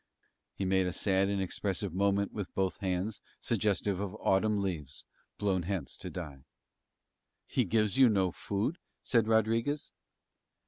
[0.55, 5.05] He made a sad and expressive movement with both his hands suggestive of autumn leaves
[5.37, 6.43] blown hence to die.
[7.45, 9.91] "He gives you no food?" said Rodriguez.